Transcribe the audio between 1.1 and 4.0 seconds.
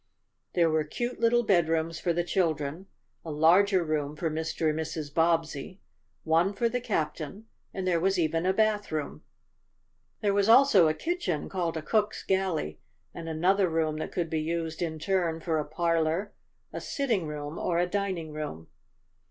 little bedrooms for the children, a larger